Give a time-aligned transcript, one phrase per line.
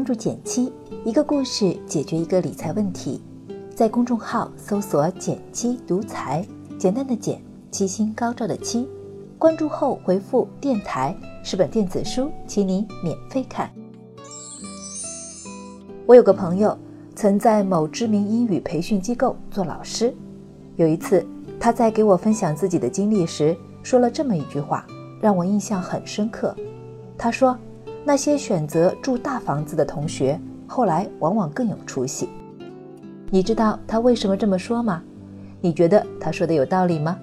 [0.00, 0.72] 关注简七，
[1.04, 3.20] 一个故事解决一个理财问题。
[3.74, 6.42] 在公众号搜索“简七独裁，
[6.78, 7.38] 简单的简，
[7.70, 8.88] 七星高照的七。
[9.38, 11.14] 关注后回复“电台”，
[11.44, 13.70] 是本电子书，请你免费看。
[16.06, 16.74] 我有个朋友，
[17.14, 20.14] 曾在某知名英语培训机构做老师。
[20.76, 21.22] 有一次，
[21.60, 24.86] 他在给我分享自己的经历时，说了这么一句话，
[25.20, 26.56] 让我印象很深刻。
[27.18, 27.54] 他说。
[28.04, 32.28] 那些选择住大房子的同学，后来往往更有出息。
[33.30, 35.02] 你知道他为什么这么说吗？
[35.60, 37.18] 你觉得他说的有道理吗？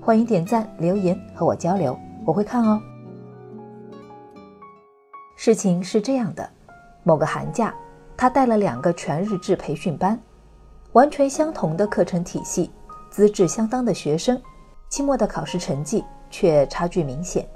[0.00, 2.80] 欢迎点赞留言和我交流，我会看哦。
[5.36, 6.48] 事情是这样的，
[7.02, 7.74] 某个寒假，
[8.16, 10.18] 他带了两个全日制培训班，
[10.92, 12.70] 完全相同的课程体系，
[13.10, 14.40] 资质相当的学生，
[14.88, 17.46] 期末的考试成绩却差距明显。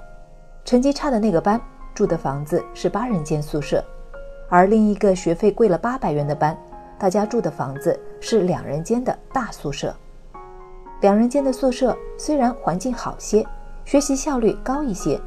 [0.63, 1.59] 成绩差的那个班。
[1.97, 3.83] 住的房子是八人间宿舍，
[4.49, 6.55] 而另一个学费贵了八百元的班，
[6.99, 9.91] 大家住的房子是两人间的大宿舍。
[11.01, 13.43] 两人间的宿舍虽然环境好些，
[13.83, 15.19] 学习效率高一些，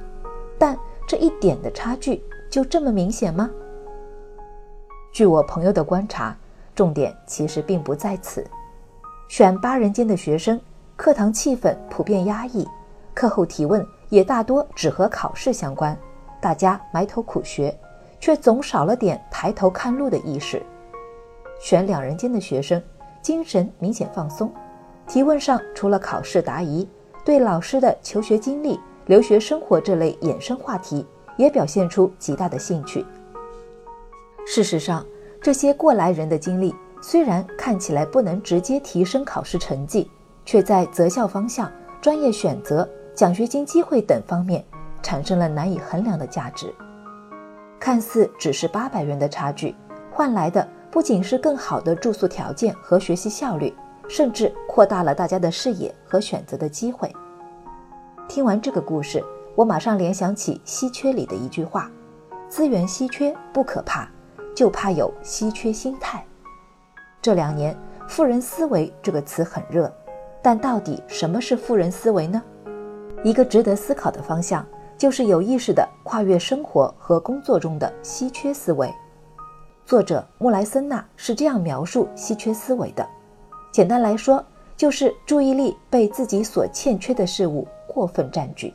[0.61, 3.51] 但这一点的差距就这么明显吗？
[5.13, 6.37] 据我朋友的观察，
[6.73, 8.47] 重点其实并不在此。
[9.29, 10.61] 选八人间的学生，
[10.95, 12.65] 课堂气氛普遍压抑，
[13.13, 15.99] 课后提问也大多只和考试相关。
[16.41, 17.77] 大家埋头苦学，
[18.19, 20.63] 却总少了点抬头看路的意识。
[21.61, 22.83] 选两人间的学生，
[23.21, 24.51] 精神明显放松，
[25.07, 26.89] 提问上除了考试答疑，
[27.25, 33.05] 对老师的求学经历、留学生活这类衍生话题也表现出极大的兴趣。
[34.47, 35.05] 事实上，
[35.43, 40.11] 这些过来人的经历虽然看起来不能直接提升考试成绩，
[40.45, 44.65] 却在择校方向、专业选择、奖学金机会等方面。
[45.03, 46.75] 产生了难以衡量的价值。
[47.79, 49.75] 看似只是八百元的差距，
[50.11, 53.75] 换来的不仅是更好的住宿条件和学习效率，
[54.09, 57.11] 甚至扩大了大家的视野和选择的机会。
[58.29, 59.25] 听完这个故事，
[59.55, 61.91] 我马上联想起《稀缺》里的一句话
[62.49, 64.07] ：“资源稀缺不可怕，
[64.55, 66.25] 就怕有稀缺心态。”
[67.23, 69.93] 这两年，“富人思维”这个词很热，
[70.43, 72.43] 但到底什么是富人思维呢？
[73.25, 74.65] 一个值得思考的方向。
[75.01, 78.95] 就是有意识的跨越生活和工作中的稀缺思维。
[79.87, 83.09] 作者穆莱森纳是这样描述稀缺思维的：
[83.73, 84.45] 简单来说，
[84.77, 88.75] 就是注意力被自己所欠缺的事物过分占据。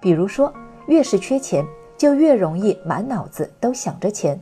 [0.00, 0.52] 比如说，
[0.88, 1.64] 越是缺钱，
[1.96, 4.36] 就越容易满脑子都想着钱，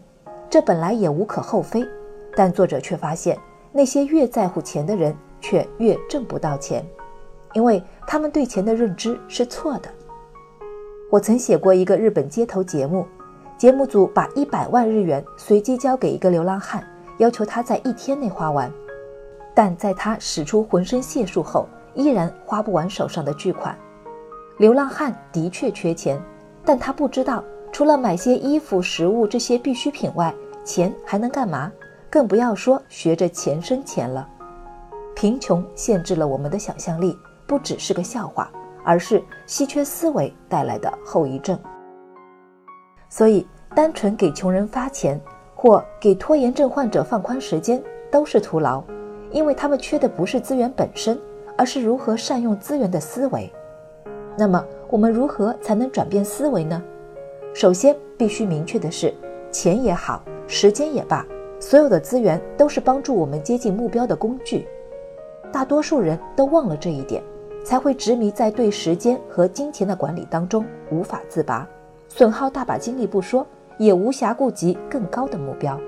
[0.49, 1.87] 这本来也无可厚非。
[2.35, 3.39] 但作者却发现，
[3.73, 6.83] 那些越在乎钱的人，却越挣不到钱，
[7.53, 9.91] 因为他们对钱的认知是错的。
[11.11, 13.07] 我曾写过一个日本街头节目，
[13.57, 16.87] 节目组把一百万日元随机交给一个流浪汉，
[17.17, 18.71] 要求他在一天内花完。
[19.55, 23.75] 但在他使出浑身解数后，依然花不完手上的巨款。
[24.59, 26.21] 流浪汉的确缺钱，
[26.63, 27.43] 但他不知道，
[27.73, 31.73] 除了买些衣服、食物这些必需品外，钱还能干嘛？
[32.11, 34.29] 更不要说学着钱生钱了。
[35.17, 38.53] 贫穷限制了我们的想象力，不只是个笑话。
[38.89, 41.59] 而是稀缺思维带来的后遗症。
[43.11, 45.21] 所以，单纯给穷人发钱
[45.55, 48.83] 或给拖延症患者放宽时间都是徒劳，
[49.31, 51.21] 因为他们缺的不是资源本身，
[51.55, 53.53] 而是如何善用资源的思维。
[54.39, 56.83] 那么，我们如何才能转变思维呢？
[57.53, 59.13] 首先，必须明确的是，
[59.51, 61.27] 钱也好，时间也罢，
[61.61, 64.67] 所有的资源都是帮助我们接近目标的工具。
[65.53, 67.23] 大多数人都忘了这一点。
[67.69, 71.69] 才会执迷在对时间和金钱的管理当中无法自拔，
[72.09, 73.47] 损耗大把精力不说，
[73.77, 75.79] 也无暇顾及更高的目标。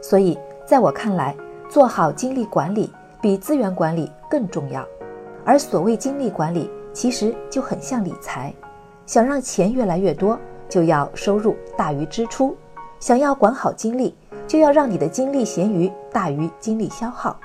[0.00, 1.36] 所以，在我看来，
[1.68, 2.88] 做好精力管理
[3.20, 4.86] 比资源管理更重要。
[5.44, 8.54] 而所谓精力管理，其实就很像理财，
[9.06, 10.38] 想让钱越来越多，
[10.68, 12.54] 就要收入大于支出；
[13.00, 14.14] 想要管好精力，
[14.46, 17.36] 就要让你的精力闲余大于精力消耗。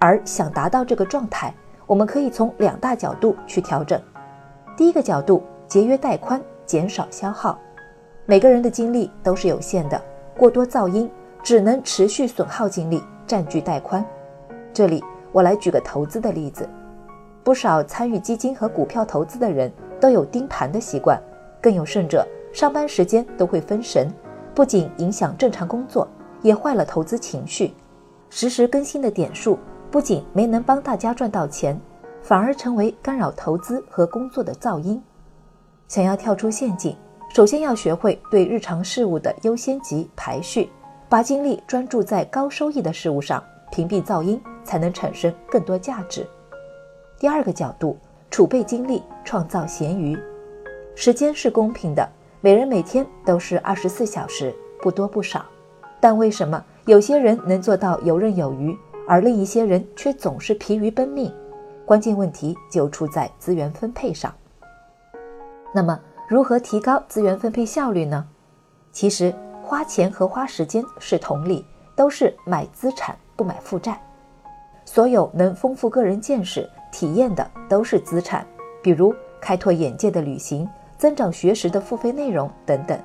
[0.00, 1.54] 而想达到这个状态，
[1.86, 4.00] 我们可以从两大角度去调整。
[4.76, 7.58] 第一个角度，节约带宽，减少消耗。
[8.24, 10.00] 每个人的精力都是有限的，
[10.36, 11.08] 过多噪音
[11.42, 14.04] 只能持续损耗精力，占据带宽。
[14.72, 16.68] 这里我来举个投资的例子。
[17.44, 21.16] 不少参与基金和股票投资的人都有盯盘的习惯，
[21.62, 24.08] 更有甚者，上班时间都会分神，
[24.52, 26.08] 不仅影响正常工作，
[26.42, 27.72] 也坏了投资情绪。
[28.28, 29.56] 实时更新的点数。
[29.90, 31.80] 不仅没能帮大家赚到钱，
[32.22, 35.02] 反而成为干扰投资和工作的噪音。
[35.88, 36.96] 想要跳出陷阱，
[37.32, 40.68] 首先要学会对日常事务的优先级排序，
[41.08, 46.26] 把精力专注在高收益的事物上，屏蔽噪音，才能产生更多价值。
[47.18, 47.96] 第二个角度，
[48.30, 50.18] 储备精力，创造闲余。
[50.94, 52.08] 时间是公平的，
[52.40, 55.44] 每人每天都是二十四小时，不多不少。
[56.00, 58.76] 但为什么有些人能做到游刃有余，
[59.06, 61.32] 而另一些人却总是疲于奔命？
[61.84, 64.34] 关键问题就出在资源分配上。
[65.72, 68.26] 那么，如何提高资源分配效率呢？
[68.90, 69.32] 其实，
[69.62, 71.64] 花钱和花时间是同理，
[71.94, 74.00] 都是买资产不买负债。
[74.84, 78.46] 所有能丰富个人见识、体验的都是资产，
[78.82, 82.98] 比如开拓眼界的旅行、增长学识的付费内容等等。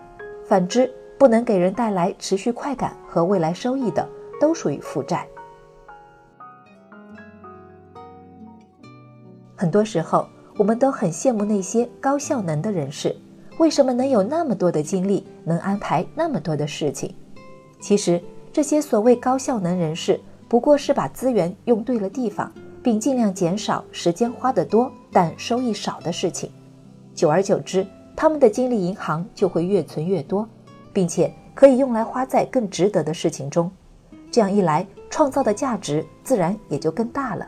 [0.45, 4.07] 反之，不能给人带来持续快感和未来收益的，
[4.39, 5.27] 都属于负债。
[9.61, 10.27] 很多时候，
[10.57, 13.15] 我们都很羡慕那些高效能的人士，
[13.59, 17.13] 为什么能有那么多的精力，能安排那么多的事情？
[17.79, 18.19] 其实，
[18.51, 20.19] 这些所谓高效能人士，
[20.49, 26.49] 不过是把资源用对了地方，并尽量减少时间花得多但收益少的事情。
[27.13, 27.85] 久而久之，
[28.15, 30.49] 他们的精力银行就会越存越多，
[30.91, 33.71] 并且可以用来花在更值得的事情中。
[34.31, 37.47] 这样一来，创造的价值自然也就更大了。